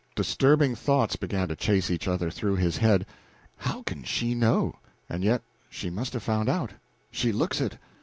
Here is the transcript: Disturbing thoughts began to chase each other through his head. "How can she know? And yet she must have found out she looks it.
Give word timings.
Disturbing 0.15 0.73
thoughts 0.73 1.15
began 1.15 1.47
to 1.49 1.55
chase 1.55 1.91
each 1.91 2.07
other 2.07 2.31
through 2.31 2.55
his 2.55 2.77
head. 2.77 3.05
"How 3.57 3.83
can 3.83 4.01
she 4.01 4.33
know? 4.33 4.79
And 5.07 5.23
yet 5.23 5.43
she 5.69 5.91
must 5.91 6.13
have 6.13 6.23
found 6.23 6.49
out 6.49 6.71
she 7.11 7.31
looks 7.31 7.61
it. 7.61 7.77